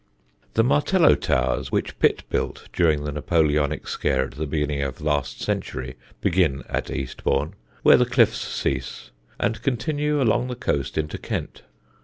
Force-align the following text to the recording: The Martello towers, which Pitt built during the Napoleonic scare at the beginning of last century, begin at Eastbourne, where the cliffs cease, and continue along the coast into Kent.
The 0.55 0.63
Martello 0.63 1.13
towers, 1.13 1.71
which 1.71 1.99
Pitt 1.99 2.23
built 2.27 2.69
during 2.73 3.03
the 3.03 3.11
Napoleonic 3.11 3.87
scare 3.87 4.23
at 4.25 4.31
the 4.31 4.47
beginning 4.47 4.81
of 4.81 4.99
last 4.99 5.41
century, 5.41 5.95
begin 6.21 6.63
at 6.67 6.89
Eastbourne, 6.89 7.53
where 7.83 7.97
the 7.97 8.07
cliffs 8.07 8.39
cease, 8.39 9.11
and 9.39 9.61
continue 9.61 10.19
along 10.19 10.47
the 10.47 10.55
coast 10.55 10.97
into 10.97 11.19
Kent. 11.19 11.61